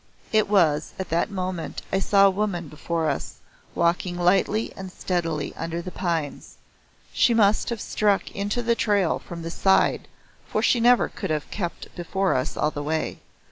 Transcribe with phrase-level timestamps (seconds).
[0.33, 3.35] It was at that moment I saw a woman before us
[3.75, 6.57] walking lightly and steadily under the pines.
[7.13, 10.07] She must have struck into the trail from the side
[10.47, 13.19] for she never could have kept before us all the way.